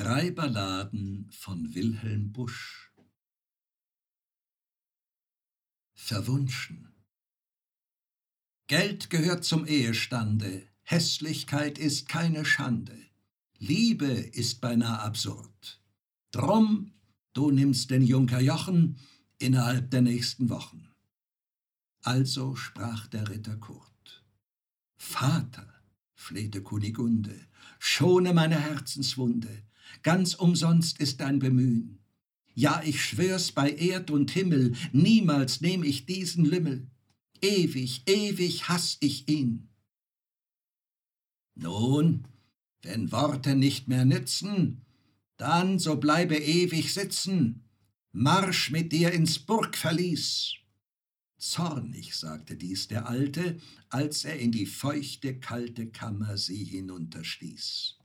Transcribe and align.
Drei 0.00 0.30
Balladen 0.30 1.28
von 1.30 1.74
Wilhelm 1.74 2.32
Busch 2.32 2.90
Verwunschen 5.92 6.88
Geld 8.66 9.10
gehört 9.10 9.44
zum 9.44 9.66
Ehestande, 9.66 10.66
Hässlichkeit 10.80 11.78
ist 11.78 12.08
keine 12.08 12.46
Schande, 12.46 12.96
Liebe 13.58 14.06
ist 14.06 14.62
beinah 14.62 15.00
absurd. 15.00 15.82
Drum, 16.30 16.94
du 17.34 17.50
nimmst 17.50 17.90
den 17.90 18.02
Junker 18.02 18.40
Jochen 18.40 18.96
innerhalb 19.36 19.90
der 19.90 20.00
nächsten 20.00 20.48
Wochen. 20.48 20.88
Also 22.00 22.56
sprach 22.56 23.06
der 23.08 23.28
Ritter 23.28 23.58
Kurt. 23.58 24.24
Vater, 24.96 25.70
flehte 26.14 26.62
Kunigunde, 26.62 27.38
schone 27.78 28.32
meine 28.32 28.58
Herzenswunde, 28.58 29.66
ganz 30.02 30.34
umsonst 30.34 31.00
ist 31.00 31.20
dein 31.20 31.38
Bemühen. 31.38 31.98
Ja, 32.54 32.82
ich 32.84 33.02
schwör's 33.02 33.52
bei 33.52 33.70
Erd 33.70 34.10
und 34.10 34.30
Himmel, 34.30 34.74
niemals 34.92 35.60
nehm 35.60 35.84
ich 35.84 36.06
diesen 36.06 36.44
Lümmel. 36.44 36.86
Ewig, 37.40 38.02
ewig 38.06 38.68
hass 38.68 38.98
ich 39.00 39.28
ihn. 39.28 39.68
Nun, 41.54 42.26
wenn 42.82 43.12
Worte 43.12 43.54
nicht 43.54 43.88
mehr 43.88 44.04
nützen, 44.04 44.82
dann 45.36 45.78
so 45.78 45.96
bleibe 45.96 46.36
ewig 46.36 46.92
sitzen, 46.92 47.64
Marsch 48.12 48.70
mit 48.70 48.92
dir 48.92 49.12
ins 49.12 49.38
Burgverlies. 49.38 50.54
Zornig 51.38 52.14
sagte 52.14 52.56
dies 52.56 52.88
der 52.88 53.08
Alte, 53.08 53.58
als 53.88 54.24
er 54.24 54.38
in 54.38 54.52
die 54.52 54.66
feuchte, 54.66 55.38
kalte 55.38 55.86
Kammer 55.86 56.36
sie 56.36 56.64
hinunterstieß. 56.64 57.99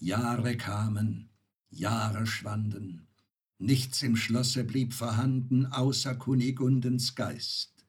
Jahre 0.00 0.56
kamen, 0.56 1.28
Jahre 1.70 2.26
schwanden, 2.26 3.08
nichts 3.58 4.02
im 4.02 4.16
Schlosse 4.16 4.62
blieb 4.62 4.94
vorhanden, 4.94 5.66
außer 5.66 6.14
Kunigundens 6.14 7.16
Geist. 7.16 7.84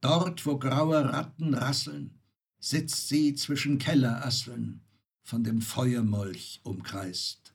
Dort, 0.00 0.44
wo 0.44 0.58
graue 0.58 1.12
Ratten 1.12 1.54
rasseln, 1.54 2.18
sitzt 2.58 3.08
sie 3.08 3.34
zwischen 3.34 3.78
Kellerasseln, 3.78 4.82
von 5.22 5.44
dem 5.44 5.60
Feuermolch 5.60 6.60
umkreist. 6.64 7.54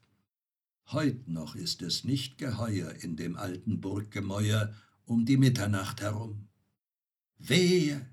Heut 0.92 1.28
noch 1.28 1.56
ist 1.56 1.82
es 1.82 2.06
nicht 2.06 2.38
geheuer 2.38 2.92
in 3.02 3.18
dem 3.18 3.36
alten 3.36 3.82
Burggemäuer 3.82 4.74
um 5.04 5.26
die 5.26 5.38
Mitternacht 5.38 6.02
herum. 6.02 6.48
Wehe, 7.38 8.10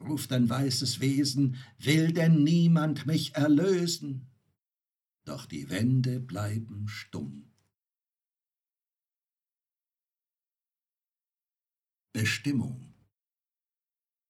ruft 0.00 0.32
ein 0.32 0.48
weißes 0.48 1.00
Wesen, 1.00 1.56
will 1.78 2.12
denn 2.12 2.44
niemand 2.44 3.06
mich 3.06 3.34
erlösen? 3.34 4.29
Doch 5.30 5.46
die 5.46 5.70
Wände 5.70 6.18
bleiben 6.18 6.88
stumm. 6.88 7.44
Bestimmung 12.12 12.92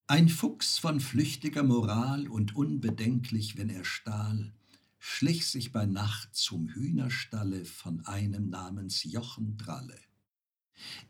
Ein 0.07 0.29
Fuchs 0.29 0.77
von 0.77 1.01
flüchtiger 1.01 1.63
Moral 1.63 2.29
und 2.29 2.55
unbedenklich, 2.55 3.57
wenn 3.57 3.71
er 3.71 3.87
stahl, 3.87 4.53
schlich 4.99 5.47
sich 5.47 5.73
bei 5.73 5.87
Nacht 5.87 6.35
zum 6.35 6.69
Hühnerstalle 6.69 7.65
von 7.65 8.05
einem 8.05 8.51
namens 8.51 9.03
Jochen 9.05 9.57
Dralle. 9.57 9.99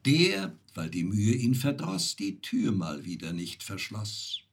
Der, 0.04 0.56
weil 0.74 0.90
die 0.90 1.04
Mühe 1.04 1.34
ihn 1.34 1.56
verdroß, 1.56 2.14
die 2.14 2.40
Tür 2.40 2.70
mal 2.70 3.04
wieder 3.04 3.32
nicht 3.32 3.64
verschloss. 3.64 4.44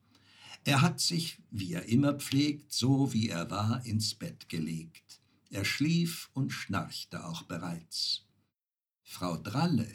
Er 0.64 0.82
hat 0.82 1.00
sich, 1.00 1.38
wie 1.52 1.74
er 1.74 1.86
immer 1.86 2.16
pflegt, 2.16 2.74
so 2.74 3.14
wie 3.14 3.30
er 3.30 3.52
war, 3.52 3.86
ins 3.86 4.16
Bett 4.16 4.50
gelegt. 4.50 5.17
Er 5.50 5.64
schlief 5.64 6.30
und 6.34 6.52
schnarchte 6.52 7.26
auch 7.26 7.44
bereits. 7.44 8.26
Frau 9.04 9.38
Dralle, 9.38 9.88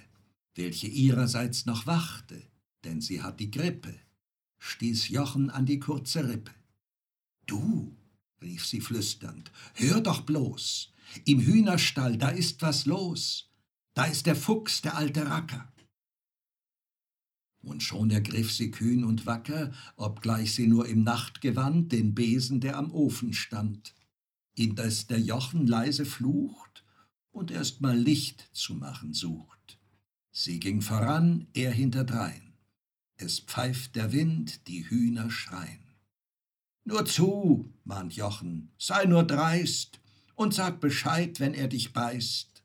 welche 0.55 0.87
ihrerseits 0.87 1.67
noch 1.67 1.87
wachte, 1.87 2.43
denn 2.85 3.01
sie 3.01 3.23
hat 3.23 3.41
die 3.41 3.51
Grippe, 3.51 3.95
stieß 4.59 5.09
Jochen 5.09 5.51
an 5.51 5.67
die 5.67 5.79
kurze 5.79 6.29
Rippe. 6.29 6.53
Du, 7.47 7.97
rief 8.41 8.67
sie 8.67 8.81
flüsternd, 8.81 9.53
hör 9.75 10.01
doch 10.01 10.23
bloß, 10.23 10.93
im 11.27 11.41
Hühnerstall, 11.41 12.17
da 12.17 12.31
ist 12.31 12.63
was 12.63 12.87
los, 12.87 13.51
da 13.95 14.05
ist 14.05 14.27
der 14.27 14.37
Fuchs, 14.37 14.81
der 14.81 14.97
alte 14.97 15.27
Racker. 15.27 15.71
Und 17.61 17.83
schon 17.83 18.11
ergriff 18.11 18.51
sie 18.51 18.71
kühn 18.71 19.05
und 19.05 19.27
wacker, 19.27 19.73
obgleich 19.97 20.55
sie 20.55 20.67
nur 20.67 20.89
im 20.89 21.05
Nachtgewand 21.05 21.93
den 21.93 22.15
Besen, 22.15 22.61
der 22.61 22.77
am 22.77 22.91
Ofen 22.91 23.33
stand, 23.33 23.95
indes 24.55 25.07
der 25.07 25.21
Jochen 25.21 25.67
leise 25.67 26.05
flucht 26.05 26.85
und 27.31 27.51
erst 27.51 27.81
mal 27.81 27.97
Licht 27.97 28.49
zu 28.53 28.75
machen 28.75 29.15
sucht. 29.15 29.79
Sie 30.31 30.61
ging 30.61 30.81
voran, 30.81 31.47
er 31.53 31.73
hinterdrein. 31.73 32.55
Es 33.17 33.41
pfeift 33.41 33.97
der 33.97 34.13
Wind, 34.13 34.67
die 34.67 34.89
Hühner 34.89 35.31
schreien. 35.31 35.95
Nur 36.85 37.07
zu, 37.07 37.73
mahnt 37.85 38.15
Jochen, 38.15 38.73
sei 38.79 39.05
nur 39.05 39.25
dreist 39.25 40.01
und 40.35 40.55
sag 40.55 40.81
Bescheid, 40.81 41.39
wenn 41.39 41.55
er 41.55 41.69
dich 41.69 41.93
beißt. 41.93 42.65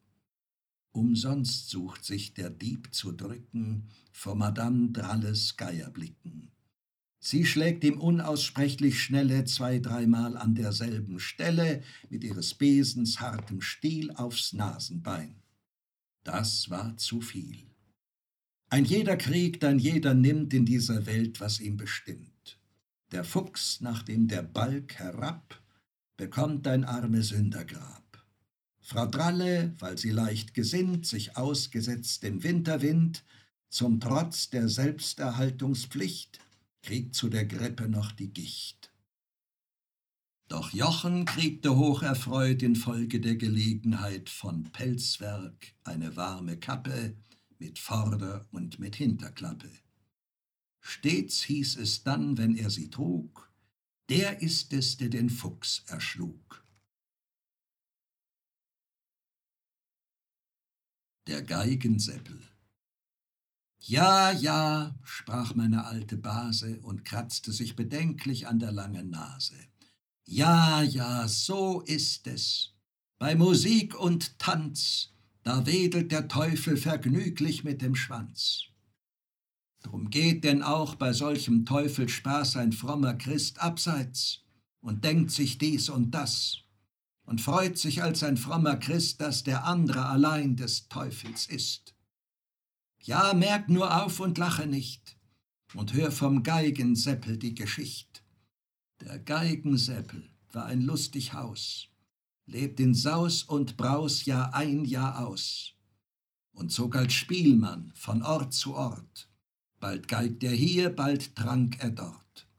Umsonst 0.92 1.70
sucht 1.70 2.04
sich 2.04 2.34
der 2.34 2.50
Dieb 2.50 2.94
zu 2.94 3.12
drücken 3.12 3.90
vor 4.12 4.36
Madame 4.36 4.90
Dralles 4.92 5.56
Geierblicken. 5.58 6.52
Sie 7.30 7.46
schlägt 7.46 7.84
ihm 7.84 8.00
unaussprechlich 8.00 9.04
schnelle 9.04 9.44
zwei, 9.44 9.80
dreimal 9.80 10.38
an 10.38 10.56
derselben 10.56 11.20
Stelle 11.20 11.84
mit 12.10 12.24
ihres 12.24 12.54
Besens 12.54 13.20
hartem 13.20 13.60
Stiel 13.60 14.12
aufs 14.12 14.54
Nasenbein. 14.54 15.36
Das 16.24 16.70
war 16.70 16.96
zu 16.96 17.20
viel. 17.20 17.66
Ein 18.70 18.86
jeder 18.86 19.18
kriegt, 19.18 19.66
ein 19.66 19.78
jeder 19.78 20.14
nimmt 20.14 20.54
in 20.54 20.66
dieser 20.66 21.06
Welt, 21.06 21.42
was 21.42 21.60
ihm 21.60 21.76
bestimmt. 21.76 22.62
Der 23.12 23.26
Fuchs, 23.26 23.82
nachdem 23.82 24.30
der 24.30 24.44
Balk 24.44 24.98
herab, 24.98 25.62
bekommt 26.16 26.66
ein 26.66 26.86
arme 26.86 27.24
Sündergrab. 27.24 28.26
Frau 28.80 29.06
Dralle, 29.06 29.76
weil 29.80 29.98
sie 29.98 30.12
leicht 30.12 30.54
gesinnt, 30.54 31.06
sich 31.06 31.36
ausgesetzt 31.36 32.24
dem 32.24 32.42
Winterwind, 32.46 33.26
zum 33.68 34.00
Trotz 34.00 34.50
der 34.50 34.70
Selbsterhaltungspflicht, 34.70 36.40
kriegt 36.82 37.16
zu 37.16 37.30
der 37.30 37.46
Grippe 37.46 37.88
noch 37.90 38.12
die 38.12 38.32
Gicht. 38.32 38.94
Doch 40.48 40.72
Jochen 40.72 41.26
kriegte 41.26 41.76
hocherfreut 41.76 42.64
infolge 42.64 43.20
der 43.20 43.36
Gelegenheit 43.36 44.30
von 44.30 44.64
Pelzwerk 44.72 45.74
eine 45.84 46.16
warme 46.16 46.58
Kappe 46.58 47.18
mit 47.60 47.80
Vorder- 47.80 48.46
und 48.52 48.80
mit 48.80 48.96
Hinterklappe. 48.96 49.70
Stets 50.80 51.44
hieß 51.44 51.78
es 51.78 52.04
dann, 52.04 52.38
wenn 52.38 52.56
er 52.56 52.70
sie 52.70 52.90
trug, 52.90 53.52
der 54.10 54.42
ist 54.42 54.72
es, 54.72 54.96
der 54.96 55.10
den 55.10 55.30
Fuchs 55.30 55.84
erschlug. 55.88 56.64
der 61.28 61.42
Geigenseppel. 61.42 62.42
Ja, 63.90 64.32
ja, 64.32 64.94
sprach 65.02 65.56
meine 65.56 65.86
alte 65.86 66.18
Base 66.18 66.78
und 66.82 67.06
kratzte 67.06 67.54
sich 67.54 67.78
bedenklich 67.78 68.46
an 68.46 68.60
der 68.60 68.74
langen 68.74 69.12
Nase. 69.12 69.56
Ja, 70.26 70.82
ja, 70.82 71.26
so 71.30 71.80
ist 71.80 72.28
es. 72.28 72.74
Bei 73.18 73.34
Musik 73.34 73.98
und 73.98 74.40
Tanz, 74.40 75.14
da 75.44 75.66
wedelt 75.66 76.12
der 76.12 76.28
Teufel 76.28 76.76
vergnüglich 76.76 77.64
mit 77.64 77.82
dem 77.82 77.96
Schwanz. 77.96 78.64
Drum 79.84 80.10
geht 80.10 80.44
denn 80.44 80.64
auch 80.64 80.96
bei 80.96 81.14
solchem 81.14 81.66
Teufelspaß 81.66 82.58
ein 82.58 82.74
frommer 82.74 83.14
Christ 83.14 83.62
abseits 83.62 84.42
und 84.82 85.06
denkt 85.06 85.32
sich 85.32 85.60
dies 85.60 85.88
und 85.88 86.12
das 86.12 86.58
und 87.24 87.40
freut 87.40 87.78
sich 87.78 88.04
als 88.04 88.22
ein 88.22 88.36
frommer 88.36 88.76
Christ, 88.76 89.22
dass 89.22 89.46
der 89.46 89.64
andere 89.64 90.08
allein 90.08 90.58
des 90.58 90.90
Teufels 90.90 91.48
ist. 91.48 91.97
Ja, 93.08 93.34
merk 93.34 93.70
nur 93.70 94.04
auf 94.04 94.20
und 94.20 94.38
lache 94.38 94.68
nicht 94.68 95.16
und 95.74 95.94
hör 95.94 96.12
vom 96.12 96.44
Geigenseppel 96.44 97.38
die 97.38 97.56
Geschicht. 97.56 98.22
Der 99.00 99.18
Geigenseppel 99.18 100.30
war 100.52 100.66
ein 100.66 100.82
lustig 100.82 101.32
Haus, 101.32 101.88
lebt 102.48 102.82
in 102.82 102.94
Saus 102.94 103.44
und 103.44 103.78
Braus 103.78 104.26
Jahr 104.26 104.54
ein, 104.54 104.84
Jahr 104.84 105.26
aus 105.26 105.74
und 106.52 106.74
zog 106.74 106.98
als 106.98 107.14
Spielmann 107.14 107.94
von 107.96 108.24
Ort 108.24 108.54
zu 108.54 108.76
Ort. 108.76 109.30
Bald 109.80 110.10
geigt 110.10 110.44
er 110.44 110.52
hier, 110.52 110.90
bald 110.90 111.34
trank 111.34 111.78
er 111.80 111.92
dort. 111.92 112.50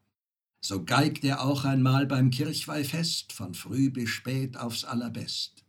So 0.62 0.82
geigt 0.82 1.24
er 1.24 1.42
auch 1.42 1.66
einmal 1.66 2.06
beim 2.06 2.30
Kirchweihfest 2.30 3.34
von 3.34 3.52
früh 3.52 3.90
bis 3.90 4.08
spät 4.08 4.56
aufs 4.56 4.84
allerbest 4.84 5.66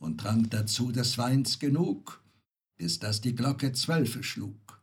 und 0.00 0.18
trank 0.18 0.50
dazu 0.50 0.90
des 0.90 1.18
Weins 1.18 1.60
genug, 1.60 2.20
bis 2.78 2.98
dass 2.98 3.20
die 3.20 3.34
Glocke 3.34 3.72
zwölfe 3.72 4.22
schlug. 4.22 4.82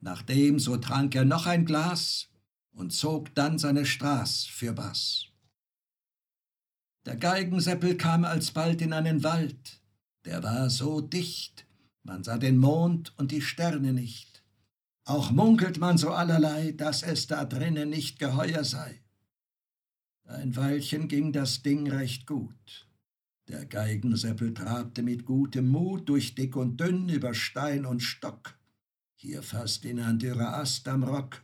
Nachdem 0.00 0.58
so 0.58 0.78
trank 0.78 1.14
er 1.14 1.24
noch 1.24 1.46
ein 1.46 1.66
Glas 1.66 2.28
und 2.72 2.92
zog 2.92 3.34
dann 3.34 3.58
seine 3.58 3.84
Straß 3.84 4.46
für 4.46 4.72
Bass. 4.72 5.26
Der 7.04 7.16
Geigenseppel 7.16 7.96
kam 7.96 8.24
alsbald 8.24 8.80
in 8.80 8.92
einen 8.92 9.22
Wald, 9.22 9.82
der 10.24 10.42
war 10.42 10.70
so 10.70 11.00
dicht, 11.00 11.66
man 12.04 12.22
sah 12.24 12.38
den 12.38 12.58
Mond 12.58 13.12
und 13.18 13.32
die 13.32 13.42
Sterne 13.42 13.92
nicht. 13.92 14.44
Auch 15.04 15.32
munkelt 15.32 15.78
man 15.78 15.98
so 15.98 16.10
allerlei, 16.10 16.72
dass 16.72 17.02
es 17.02 17.26
da 17.26 17.44
drinnen 17.44 17.90
nicht 17.90 18.20
geheuer 18.20 18.64
sei. 18.64 19.02
Ein 20.24 20.54
Weilchen 20.54 21.08
ging 21.08 21.32
das 21.32 21.62
Ding 21.62 21.90
recht 21.90 22.26
gut. 22.26 22.86
Der 23.48 23.66
Geigenseppel 23.66 24.54
trabte 24.54 25.02
mit 25.02 25.24
gutem 25.24 25.68
Mut 25.68 26.08
durch 26.08 26.34
dick 26.34 26.56
und 26.56 26.78
dünn, 26.78 27.08
über 27.08 27.34
Stein 27.34 27.84
und 27.84 28.00
Stock. 28.00 28.58
Hier 29.16 29.42
fasst 29.42 29.84
ihn 29.84 30.00
ein 30.00 30.18
dürrer 30.18 30.56
Ast 30.56 30.86
am 30.88 31.02
Rock, 31.02 31.42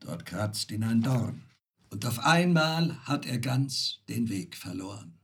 dort 0.00 0.26
kratzt 0.26 0.70
ihn 0.70 0.84
ein 0.84 1.02
Dorn. 1.02 1.42
Und 1.90 2.04
auf 2.04 2.18
einmal 2.18 2.96
hat 3.04 3.26
er 3.26 3.38
ganz 3.38 4.00
den 4.08 4.28
Weg 4.28 4.56
verloren. 4.56 5.18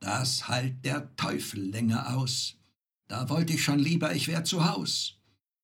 Das 0.00 0.48
halt 0.48 0.84
der 0.84 1.14
Teufel 1.16 1.60
länger 1.62 2.16
aus. 2.16 2.56
Da 3.06 3.28
wollte 3.28 3.52
ich 3.52 3.62
schon 3.62 3.78
lieber, 3.78 4.14
ich 4.14 4.26
wär 4.26 4.44
zu 4.44 4.64
Haus. 4.68 5.20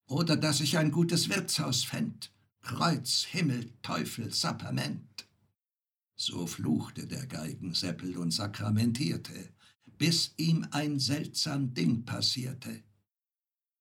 Oder 0.07 0.37
dass 0.37 0.61
ich 0.61 0.79
ein 0.79 0.93
gutes 0.93 1.29
Wirtshaus 1.29 1.83
fänd. 1.83 2.33
Kreuz, 2.63 3.25
Himmel, 3.25 3.73
Teufel, 3.83 4.33
Sapperment. 4.33 5.28
So 6.21 6.49
fluchte 6.49 7.07
der 7.07 7.27
Geigenseppel 7.27 8.17
und 8.17 8.33
sakramentierte, 8.33 9.55
bis 9.99 10.35
ihm 10.37 10.67
ein 10.73 10.99
seltsam 10.99 11.75
Ding 11.75 12.05
passierte. 12.05 12.83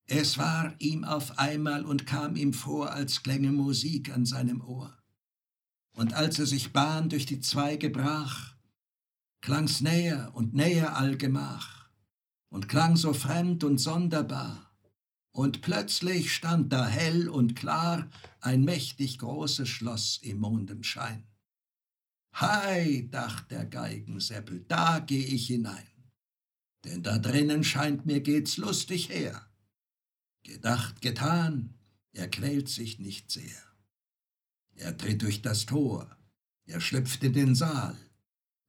Es 0.06 0.38
war 0.38 0.76
ihm 0.78 1.04
auf 1.04 1.40
einmal 1.40 1.84
und 1.84 2.06
kam 2.06 2.36
ihm 2.36 2.54
vor, 2.54 2.92
als 2.92 3.24
klänge 3.24 3.52
Musik 3.52 4.14
an 4.14 4.28
seinem 4.28 4.62
Ohr. 4.62 4.96
Und 5.94 6.14
als 6.14 6.38
er 6.38 6.46
sich 6.46 6.72
Bahn 6.72 7.10
durch 7.10 7.26
die 7.26 7.40
Zweige 7.40 7.90
brach, 7.90 8.56
klang's 9.42 9.82
näher 9.82 10.30
und 10.36 10.54
näher 10.54 10.96
allgemach 10.96 11.90
und 12.50 12.70
klang 12.70 12.98
so 12.98 13.14
fremd 13.14 13.64
und 13.64 13.80
sonderbar. 13.80 14.72
Und 15.32 15.64
plötzlich 15.64 16.32
stand 16.36 16.72
da 16.72 16.86
hell 16.86 17.30
und 17.30 17.56
klar 17.56 18.08
ein 18.42 18.64
mächtig 18.64 19.18
großes 19.18 19.68
Schloss 19.68 20.20
im 20.22 20.38
Mondenschein. 20.38 21.28
Hei, 22.40 23.08
dacht 23.10 23.50
der 23.50 23.66
Geigenseppel, 23.66 24.64
da 24.68 25.00
geh 25.00 25.26
ich 25.26 25.48
hinein, 25.48 25.88
denn 26.86 27.02
da 27.02 27.18
drinnen 27.18 27.64
scheint 27.64 28.06
mir 28.06 28.22
geht's 28.22 28.58
lustig 28.58 29.10
her. 29.10 29.48
Gedacht, 30.44 31.02
getan, 31.02 31.74
er 32.14 32.30
quält 32.30 32.70
sich 32.70 33.00
nicht 33.00 33.32
sehr. 33.32 33.64
Er 34.76 34.96
tritt 34.96 35.24
durch 35.24 35.42
das 35.42 35.66
Tor, 35.66 36.16
er 36.68 36.80
schlüpft 36.80 37.24
in 37.24 37.34
den 37.34 37.56
Saal, 37.56 37.98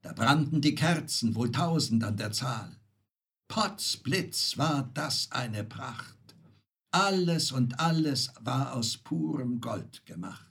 da 0.00 0.14
brannten 0.14 0.62
die 0.62 0.74
Kerzen, 0.74 1.34
wohl 1.34 1.52
tausend 1.52 2.02
an 2.04 2.16
der 2.16 2.32
Zahl. 2.32 2.74
Potzblitz 3.48 4.56
war 4.56 4.90
das 4.94 5.30
eine 5.30 5.62
Pracht, 5.62 6.34
alles 6.90 7.52
und 7.52 7.78
alles 7.78 8.32
war 8.40 8.72
aus 8.74 8.96
purem 8.96 9.60
Gold 9.60 10.06
gemacht. 10.06 10.47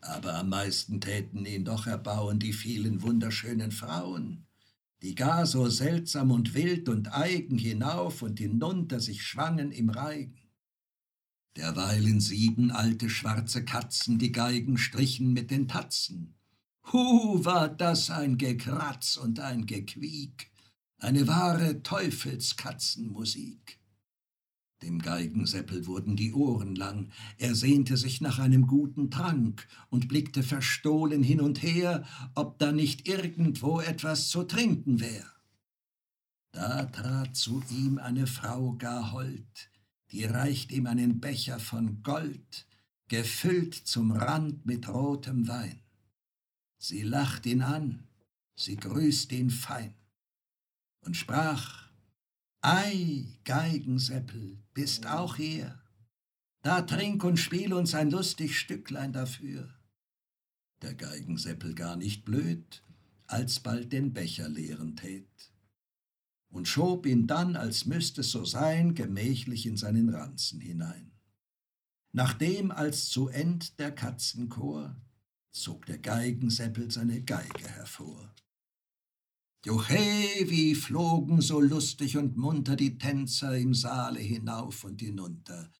Aber 0.00 0.34
am 0.34 0.48
meisten 0.48 1.00
täten 1.00 1.44
ihn 1.44 1.64
doch 1.64 1.86
erbauen 1.86 2.38
die 2.38 2.52
vielen 2.52 3.02
wunderschönen 3.02 3.70
Frauen, 3.70 4.46
die 5.02 5.14
gar 5.14 5.46
so 5.46 5.68
seltsam 5.68 6.30
und 6.30 6.54
wild 6.54 6.88
und 6.88 7.12
eigen 7.14 7.58
hinauf 7.58 8.22
und 8.22 8.38
hinunter 8.38 9.00
sich 9.00 9.22
schwangen 9.22 9.72
im 9.72 9.90
Reigen. 9.90 10.40
Derweilen 11.56 12.20
sieben 12.20 12.70
alte 12.70 13.10
schwarze 13.10 13.64
Katzen 13.64 14.18
die 14.18 14.32
Geigen 14.32 14.78
strichen 14.78 15.32
mit 15.32 15.50
den 15.50 15.68
Tatzen. 15.68 16.34
Hu, 16.92 17.44
war 17.44 17.68
das 17.68 18.10
ein 18.10 18.38
Gekratz 18.38 19.16
und 19.16 19.40
ein 19.40 19.66
Gequiek, 19.66 20.50
eine 20.98 21.26
wahre 21.28 21.82
Teufelskatzenmusik. 21.82 23.79
Dem 24.82 25.00
Geigenseppel 25.00 25.86
wurden 25.86 26.16
die 26.16 26.32
Ohren 26.32 26.74
lang, 26.74 27.10
er 27.36 27.54
sehnte 27.54 27.98
sich 27.98 28.20
nach 28.22 28.38
einem 28.38 28.66
guten 28.66 29.10
Trank 29.10 29.68
und 29.90 30.08
blickte 30.08 30.42
verstohlen 30.42 31.22
hin 31.22 31.40
und 31.40 31.62
her, 31.62 32.04
ob 32.34 32.58
da 32.58 32.72
nicht 32.72 33.06
irgendwo 33.06 33.80
etwas 33.80 34.28
zu 34.28 34.42
trinken 34.44 35.00
wär. 35.00 35.26
Da 36.52 36.86
trat 36.86 37.36
zu 37.36 37.62
ihm 37.70 37.98
eine 37.98 38.26
Frau 38.26 38.72
gar 38.72 39.12
hold, 39.12 39.70
die 40.12 40.24
reicht 40.24 40.72
ihm 40.72 40.86
einen 40.86 41.20
Becher 41.20 41.60
von 41.60 42.02
Gold, 42.02 42.66
gefüllt 43.08 43.74
zum 43.74 44.12
Rand 44.12 44.64
mit 44.64 44.88
rotem 44.88 45.46
Wein. 45.46 45.80
Sie 46.78 47.02
lacht 47.02 47.44
ihn 47.44 47.60
an, 47.60 48.08
sie 48.56 48.76
grüßt 48.76 49.30
ihn 49.32 49.50
fein 49.50 49.94
und 51.02 51.16
sprach, 51.16 51.79
Ei, 52.62 53.26
Geigenseppel, 53.44 54.58
bist 54.74 55.06
auch 55.06 55.36
hier. 55.36 55.80
Da 56.62 56.82
trink 56.82 57.24
und 57.24 57.38
spiel 57.38 57.72
uns 57.72 57.94
ein 57.94 58.10
lustig 58.10 58.58
Stücklein 58.58 59.12
dafür. 59.12 59.72
Der 60.82 60.94
Geigenseppel 60.94 61.74
gar 61.74 61.96
nicht 61.96 62.24
blöd, 62.24 62.82
alsbald 63.26 63.92
den 63.92 64.12
Becher 64.12 64.48
leeren 64.48 64.96
tät 64.96 65.52
und 66.50 66.68
schob 66.68 67.06
ihn 67.06 67.26
dann, 67.26 67.56
als 67.56 67.86
müsste 67.86 68.20
es 68.22 68.30
so 68.30 68.44
sein, 68.44 68.94
gemächlich 68.94 69.66
in 69.66 69.76
seinen 69.76 70.08
Ranzen 70.10 70.60
hinein. 70.60 71.12
Nachdem 72.12 72.70
als 72.72 73.08
zu 73.08 73.28
End 73.28 73.78
der 73.78 73.92
Katzenchor 73.92 74.96
zog 75.52 75.86
der 75.86 75.98
Geigenseppel 75.98 76.90
seine 76.90 77.22
Geige 77.22 77.68
hervor. 77.68 78.34
Juchhe, 79.64 79.98
wie 80.46 80.74
flogen 80.74 81.42
so 81.42 81.60
lustig 81.60 82.16
und 82.16 82.36
munter 82.36 82.76
die 82.76 82.96
Tänzer 82.96 83.58
im 83.58 83.74
Saale 83.74 84.20
hinauf 84.20 84.84
und 84.84 85.00
hinunter. 85.00 85.70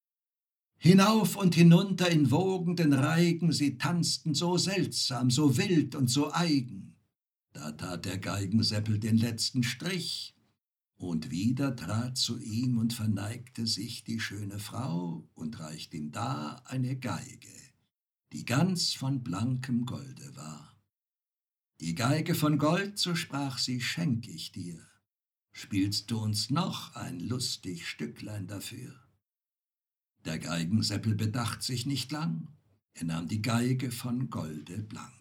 Hinauf 0.77 1.37
und 1.37 1.55
hinunter 1.55 2.11
in 2.11 2.31
wogenden 2.31 2.93
Reigen, 2.93 3.53
sie 3.53 3.79
tanzten 3.79 4.35
so 4.35 4.59
seltsam, 4.59 5.31
so 5.31 5.57
wild 5.57 5.95
und 5.95 6.11
so 6.11 6.33
eigen. 6.33 6.97
Da 7.53 7.73
tat 7.73 8.05
der 8.05 8.19
Geigenseppel 8.19 8.99
den 8.99 9.17
letzten 9.17 9.63
Strich, 9.63 10.35
und 11.01 11.31
wieder 11.31 11.75
trat 11.75 12.19
zu 12.19 12.39
ihm 12.39 12.77
und 12.77 12.93
verneigte 12.93 13.67
sich 13.67 14.05
die 14.05 14.21
schöne 14.21 14.59
Frau 14.59 15.27
und 15.35 15.59
reicht 15.59 15.95
ihm 15.95 16.13
da 16.13 16.57
eine 16.67 16.97
Geige, 16.97 17.49
die 18.33 18.45
ganz 18.45 18.93
von 18.93 19.23
blankem 19.23 19.87
Golde 19.87 20.37
war. 20.37 20.70
Die 21.81 21.95
Geige 21.95 22.35
von 22.35 22.59
Gold, 22.59 22.99
so 22.99 23.15
sprach 23.15 23.57
sie, 23.57 23.81
schenk 23.81 24.29
ich 24.29 24.53
dir. 24.53 24.87
Spielst 25.51 26.11
du 26.11 26.19
uns 26.19 26.51
noch 26.51 26.95
ein 26.95 27.21
lustig 27.21 27.89
Stücklein 27.89 28.47
dafür? 28.47 28.95
Der 30.27 30.39
Geigenseppel 30.39 31.15
bedacht 31.15 31.63
sich 31.63 31.87
nicht 31.87 32.13
lang, 32.13 32.49
er 32.93 33.07
nahm 33.07 33.29
die 33.29 33.41
Geige 33.41 33.93
von 33.93 34.29
Golde 34.29 34.83
blank. 34.83 35.15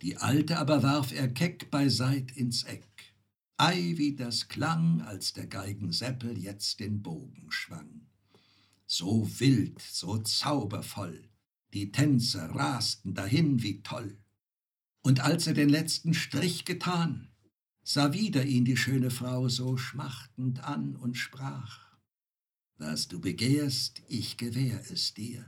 Die 0.00 0.16
alte 0.16 0.58
aber 0.58 0.82
warf 0.82 1.12
er 1.12 1.28
keck 1.28 1.70
beiseit 1.70 2.34
ins 2.34 2.62
Eck. 2.62 3.14
Ei, 3.58 3.92
wie 3.98 4.16
das 4.16 4.48
klang, 4.48 5.02
als 5.02 5.34
der 5.34 5.48
Geigenseppel 5.48 6.38
jetzt 6.38 6.80
den 6.80 7.02
Bogen 7.02 7.52
schwang. 7.52 8.06
So 8.86 9.28
wild, 9.38 9.82
so 9.82 10.16
zaubervoll, 10.16 11.28
die 11.74 11.92
Tänzer 11.92 12.48
rasten 12.54 13.12
dahin 13.12 13.62
wie 13.62 13.82
toll. 13.82 14.21
Und 15.02 15.20
als 15.20 15.46
er 15.46 15.54
den 15.54 15.68
letzten 15.68 16.14
Strich 16.14 16.64
getan, 16.64 17.28
sah 17.82 18.12
wieder 18.12 18.44
ihn 18.44 18.64
die 18.64 18.76
schöne 18.76 19.10
Frau 19.10 19.48
so 19.48 19.76
schmachtend 19.76 20.64
an 20.64 20.96
und 20.96 21.16
sprach, 21.16 21.96
Was 22.78 23.08
du 23.08 23.20
begehrst, 23.20 24.02
ich 24.08 24.36
gewähr 24.36 24.80
es 24.90 25.14
dir. 25.14 25.44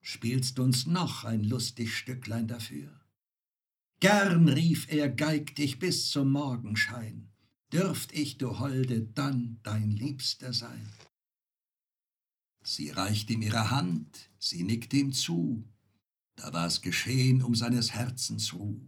Spielst 0.00 0.58
uns 0.58 0.86
noch 0.86 1.24
ein 1.24 1.44
lustig 1.44 1.96
Stücklein 1.96 2.48
dafür? 2.48 3.00
Gern, 4.00 4.48
rief 4.48 4.90
er, 4.90 5.10
geig 5.10 5.54
dich 5.56 5.78
bis 5.78 6.10
zum 6.10 6.30
Morgenschein, 6.30 7.28
dürft 7.72 8.12
ich, 8.12 8.38
du 8.38 8.58
Holde, 8.58 9.02
dann 9.02 9.58
dein 9.62 9.90
Liebster 9.90 10.54
sein. 10.54 10.88
Sie 12.62 12.90
reicht 12.90 13.30
ihm 13.30 13.42
ihre 13.42 13.70
Hand, 13.70 14.30
sie 14.38 14.62
nickt 14.62 14.94
ihm 14.94 15.12
zu, 15.12 15.64
da 16.40 16.52
war's 16.54 16.80
geschehen 16.80 17.42
um 17.42 17.54
seines 17.54 17.92
Herzens 17.92 18.54
Ruh. 18.54 18.80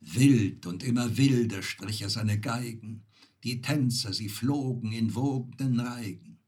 Wild 0.00 0.66
und 0.66 0.82
immer 0.82 1.16
wilder 1.16 1.62
strich 1.62 2.02
er 2.02 2.10
seine 2.10 2.38
Geigen, 2.38 3.04
die 3.42 3.62
Tänzer, 3.62 4.12
sie 4.12 4.28
flogen 4.28 4.92
in 4.92 5.14
wogenden 5.14 5.80
Reigen. 5.80 6.40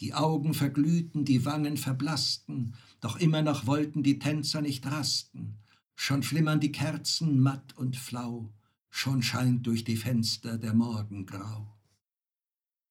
Die 0.00 0.14
Augen 0.14 0.54
verglühten, 0.54 1.24
die 1.24 1.44
Wangen 1.44 1.76
verblassten, 1.76 2.74
doch 3.00 3.16
immer 3.16 3.42
noch 3.42 3.66
wollten 3.66 4.02
die 4.02 4.18
Tänzer 4.18 4.62
nicht 4.62 4.86
rasten. 4.86 5.58
Schon 5.94 6.22
flimmern 6.22 6.60
die 6.60 6.72
Kerzen 6.72 7.40
matt 7.40 7.76
und 7.76 7.96
flau, 7.96 8.54
schon 8.88 9.22
scheint 9.22 9.66
durch 9.66 9.84
die 9.84 9.96
Fenster 9.96 10.56
der 10.56 10.72
Morgen 10.72 11.26
grau. 11.26 11.76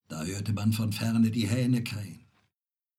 Da 0.08 0.24
hörte 0.24 0.54
man 0.54 0.72
von 0.72 0.92
ferne 0.92 1.32
die 1.32 1.48
Hähne 1.48 1.84
krähen, 1.84 2.28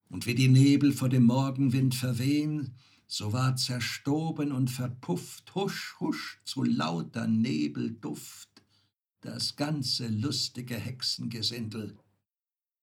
und 0.09 0.25
wie 0.25 0.35
die 0.35 0.49
Nebel 0.49 0.91
vor 0.91 1.09
dem 1.09 1.23
Morgenwind 1.23 1.95
verwehen, 1.95 2.75
so 3.11 3.33
war 3.33 3.55
zerstoben 3.55 4.51
und 4.51 4.69
verpufft, 4.69 5.55
husch, 5.55 5.99
husch, 5.99 6.39
zu 6.45 6.63
lauter 6.63 7.25
Nebelduft, 7.25 8.63
das 9.21 9.55
ganze 9.55 10.07
lustige 10.07 10.75
Hexengesindel. 10.75 11.97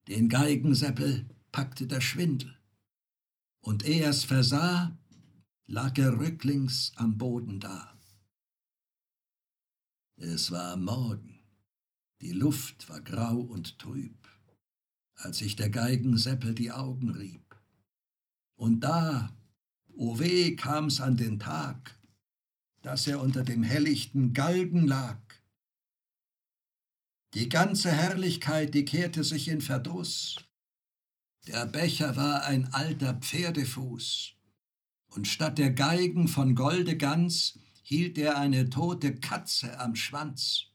Den 0.08 0.28
Geigenseppel 0.28 1.28
packte 1.52 1.86
der 1.86 2.00
Schwindel, 2.00 2.58
und 3.60 3.86
eh 3.86 4.00
er's 4.00 4.24
versah, 4.24 4.98
lag 5.68 5.96
er 5.96 6.18
rücklings 6.18 6.92
am 6.96 7.16
Boden 7.16 7.60
da. 7.60 7.96
Es 10.16 10.50
war 10.50 10.76
Morgen, 10.76 11.38
die 12.20 12.32
Luft 12.32 12.88
war 12.88 13.00
grau 13.00 13.38
und 13.38 13.78
trüb, 13.78 14.28
als 15.14 15.38
sich 15.38 15.54
der 15.54 15.70
Geigenseppel 15.70 16.52
die 16.52 16.72
Augen 16.72 17.10
rieb. 17.10 17.56
Und 18.56 18.80
da, 18.80 19.36
o 19.96 20.18
weh, 20.18 20.54
kam's 20.56 21.00
an 21.00 21.16
den 21.16 21.38
Tag, 21.38 21.98
dass 22.82 23.06
er 23.06 23.20
unter 23.20 23.42
dem 23.42 23.62
hellichten 23.62 24.32
Galgen 24.32 24.86
lag. 24.86 25.18
Die 27.34 27.48
ganze 27.48 27.90
Herrlichkeit, 27.90 28.74
die 28.74 28.84
kehrte 28.84 29.24
sich 29.24 29.48
in 29.48 29.60
Verdruss. 29.60 30.36
Der 31.46 31.66
Becher 31.66 32.16
war 32.16 32.44
ein 32.44 32.72
alter 32.72 33.14
Pferdefuß, 33.14 34.34
und 35.08 35.26
statt 35.26 35.58
der 35.58 35.70
Geigen 35.70 36.28
von 36.28 36.54
Golde 36.54 36.96
ganz 36.96 37.58
hielt 37.82 38.18
er 38.18 38.36
eine 38.38 38.68
tote 38.68 39.14
Katze 39.14 39.78
am 39.78 39.96
Schwanz. 39.96 40.66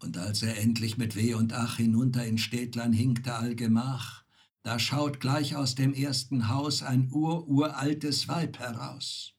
Und 0.00 0.16
als 0.16 0.42
er 0.42 0.58
endlich 0.58 0.96
mit 0.96 1.16
Weh 1.16 1.34
und 1.34 1.52
Ach 1.52 1.76
hinunter 1.76 2.24
in 2.24 2.38
Städtlein 2.38 2.92
hinkte 2.92 3.34
allgemach, 3.34 4.24
da 4.62 4.78
schaut 4.78 5.20
gleich 5.20 5.56
aus 5.56 5.74
dem 5.74 5.94
ersten 5.94 6.48
Haus 6.48 6.82
ein 6.82 7.10
ururaltes 7.12 8.28
Weib 8.28 8.58
heraus. 8.58 9.34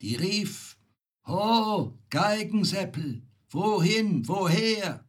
Die 0.00 0.16
rief, 0.16 0.78
Ho, 1.26 1.98
Geigenseppel, 2.10 3.22
wohin, 3.50 4.26
woher? 4.26 5.04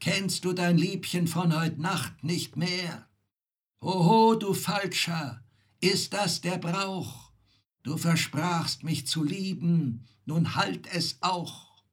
Kennst 0.00 0.44
du 0.44 0.52
dein 0.52 0.76
Liebchen 0.76 1.26
von 1.26 1.58
heut 1.58 1.78
Nacht 1.78 2.24
nicht 2.24 2.56
mehr? 2.56 3.08
Hoho, 3.80 4.34
du 4.34 4.52
Falscher, 4.52 5.42
ist 5.80 6.12
das 6.12 6.40
der 6.40 6.58
Brauch? 6.58 7.32
Du 7.82 7.96
versprachst 7.96 8.84
mich 8.84 9.06
zu 9.06 9.24
lieben, 9.24 10.06
nun 10.24 10.54
halt 10.54 10.86
es 10.92 11.18
auch. 11.20 11.84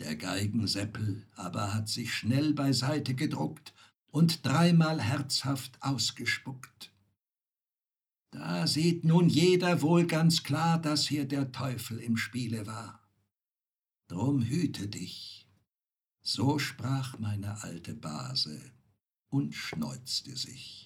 Der 0.00 0.16
Geigenseppel 0.16 1.26
aber 1.36 1.72
hat 1.74 1.88
sich 1.88 2.12
schnell 2.12 2.52
beiseite 2.54 3.14
gedruckt 3.14 3.72
und 4.16 4.46
dreimal 4.46 4.98
herzhaft 4.98 5.76
ausgespuckt. 5.82 6.90
Da 8.30 8.66
sieht 8.66 9.04
nun 9.04 9.28
jeder 9.28 9.82
wohl 9.82 10.06
ganz 10.06 10.42
klar, 10.42 10.80
dass 10.80 11.06
hier 11.06 11.26
der 11.26 11.52
Teufel 11.52 11.98
im 11.98 12.16
Spiele 12.16 12.66
war. 12.66 13.06
Drum 14.08 14.40
hüte 14.40 14.88
dich. 14.88 15.46
So 16.22 16.58
sprach 16.58 17.18
meine 17.18 17.62
alte 17.62 17.92
Base 17.92 18.72
und 19.28 19.54
schneuzte 19.54 20.34
sich. 20.34 20.85